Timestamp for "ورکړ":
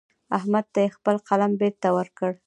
1.97-2.31